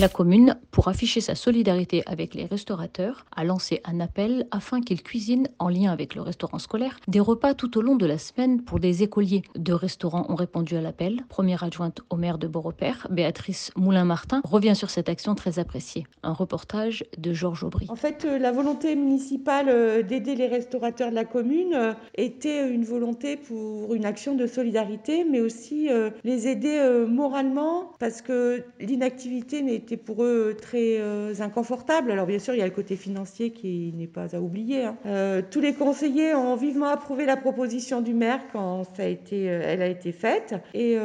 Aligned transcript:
La 0.00 0.08
commune, 0.08 0.56
pour 0.70 0.88
afficher 0.88 1.20
sa 1.20 1.34
solidarité 1.34 2.02
avec 2.06 2.32
les 2.32 2.46
restaurateurs, 2.46 3.26
a 3.36 3.44
lancé 3.44 3.82
un 3.84 4.00
appel 4.00 4.46
afin 4.50 4.80
qu'ils 4.80 5.02
cuisinent, 5.02 5.48
en 5.58 5.68
lien 5.68 5.92
avec 5.92 6.14
le 6.14 6.22
restaurant 6.22 6.58
scolaire, 6.58 6.98
des 7.06 7.20
repas 7.20 7.52
tout 7.52 7.76
au 7.76 7.82
long 7.82 7.96
de 7.96 8.06
la 8.06 8.16
semaine 8.16 8.62
pour 8.62 8.80
des 8.80 9.02
écoliers. 9.02 9.42
Deux 9.56 9.74
restaurants 9.74 10.24
ont 10.30 10.36
répondu 10.36 10.74
à 10.74 10.80
l'appel. 10.80 11.20
Première 11.28 11.64
adjointe 11.64 12.00
au 12.08 12.16
maire 12.16 12.38
de 12.38 12.46
Beaurepaire, 12.46 13.08
Béatrice 13.10 13.72
Moulin-Martin, 13.76 14.40
revient 14.42 14.74
sur 14.74 14.88
cette 14.88 15.10
action 15.10 15.34
très 15.34 15.58
appréciée. 15.58 16.06
Un 16.22 16.32
reportage 16.32 17.04
de 17.18 17.34
Georges 17.34 17.64
Aubry. 17.64 17.84
En 17.90 17.96
fait, 17.96 18.24
euh, 18.24 18.38
la 18.38 18.52
volonté 18.52 18.96
municipale 18.96 19.66
euh, 19.68 20.02
d'aider 20.02 20.34
les 20.34 20.46
restaurateurs 20.46 21.10
de 21.10 21.14
la 21.14 21.26
commune 21.26 21.74
euh, 21.74 21.92
était 22.14 22.72
une 22.72 22.84
volonté 22.84 23.36
pour 23.36 23.92
une 23.92 24.06
action 24.06 24.34
de 24.34 24.46
solidarité, 24.46 25.26
mais 25.30 25.40
aussi 25.40 25.90
les 26.24 26.48
aider 26.48 27.04
moralement 27.06 27.90
parce 27.98 28.22
que 28.22 28.64
l'inactivité 28.80 29.60
n'est 29.90 29.96
pour 29.96 30.24
eux 30.24 30.56
très 30.60 30.98
euh, 31.00 31.34
inconfortable. 31.40 32.10
Alors 32.10 32.26
bien 32.26 32.38
sûr, 32.38 32.54
il 32.54 32.58
y 32.58 32.62
a 32.62 32.66
le 32.66 32.72
côté 32.72 32.96
financier 32.96 33.50
qui 33.50 33.92
n'est 33.96 34.06
pas 34.06 34.34
à 34.34 34.40
oublier. 34.40 34.84
Hein. 34.84 34.96
Euh, 35.06 35.42
tous 35.48 35.60
les 35.60 35.74
conseillers 35.74 36.34
ont 36.34 36.56
vivement 36.56 36.88
approuvé 36.88 37.26
la 37.26 37.36
proposition 37.36 38.00
du 38.00 38.14
maire 38.14 38.40
quand 38.52 38.84
ça 38.96 39.04
a 39.04 39.06
été, 39.06 39.50
euh, 39.50 39.62
elle 39.64 39.82
a 39.82 39.88
été 39.88 40.12
faite. 40.12 40.54
Et 40.74 40.96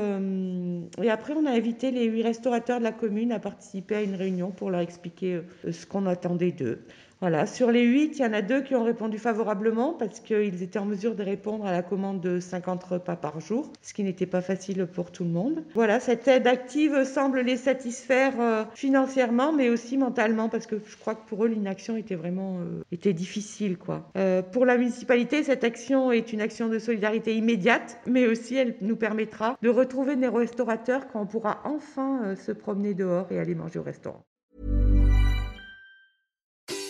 après, 1.10 1.34
on 1.34 1.46
a 1.46 1.52
invité 1.52 1.92
les 1.92 2.06
huit 2.06 2.24
restaurateurs 2.24 2.80
de 2.80 2.84
la 2.84 2.92
commune 2.92 3.32
à 3.32 3.40
participer 3.40 3.96
à 3.96 4.02
une 4.02 4.16
réunion 4.16 4.52
pour 4.52 4.70
leur 4.70 4.82
expliquer 4.82 5.42
ce 5.70 5.86
qu'on 5.86 6.06
attendait 6.06 6.52
d'eux. 6.52 6.80
Voilà, 7.28 7.48
sur 7.48 7.72
les 7.72 7.82
8, 7.82 8.20
il 8.20 8.22
y 8.22 8.24
en 8.24 8.34
a 8.34 8.44
deux 8.44 8.62
qui 8.62 8.76
ont 8.76 8.84
répondu 8.84 9.18
favorablement 9.18 9.94
parce 9.94 10.20
qu'ils 10.20 10.62
étaient 10.62 10.78
en 10.78 10.86
mesure 10.86 11.16
de 11.16 11.24
répondre 11.24 11.66
à 11.66 11.72
la 11.72 11.82
commande 11.82 12.22
de 12.22 12.40
50 12.40 12.84
repas 12.84 13.16
par 13.16 13.40
jour, 13.40 13.74
ce 13.82 13.96
qui 13.96 14.04
n'était 14.04 14.28
pas 14.28 14.42
facile 14.42 14.86
pour 14.86 15.12
tout 15.12 15.24
le 15.24 15.32
monde. 15.32 15.64
Voilà, 15.74 16.00
cette 16.00 16.28
aide 16.28 16.46
active 16.46 17.04
semble 17.04 17.40
les 17.40 17.58
satisfaire 17.58 18.40
euh, 18.40 18.64
financièrement, 18.76 19.52
mais 19.52 19.70
aussi 19.70 19.98
mentalement, 19.98 20.50
parce 20.50 20.68
que 20.68 20.76
je 20.86 20.98
crois 20.98 21.16
que 21.16 21.28
pour 21.28 21.44
eux, 21.44 21.48
l'inaction 21.48 21.98
était 21.98 22.14
vraiment 22.14 22.60
euh, 22.60 22.84
était 22.92 23.14
difficile. 23.14 23.76
Euh, 24.18 24.44
pour 24.44 24.68
la 24.68 24.78
municipalité, 24.78 25.42
cette 25.42 25.64
action 25.64 26.12
est 26.12 26.32
une 26.32 26.42
action 26.42 26.70
de 26.70 26.78
solidarité 26.78 27.36
immédiate, 27.36 27.98
mais 28.06 28.28
aussi 28.28 28.54
elle 28.54 28.76
nous 28.82 28.98
permettra 28.98 29.58
de 29.64 29.70
retrouver 29.70 30.16
des 30.16 30.28
restaurateurs 30.28 31.08
quand 31.08 31.24
on 31.24 31.26
pourra 31.26 31.62
enfin 31.64 32.36
se 32.36 32.52
promener 32.52 32.94
dehors 32.94 33.32
et 33.32 33.40
aller 33.40 33.56
manger 33.56 33.80
au 33.80 33.84
restaurant. 33.84 34.24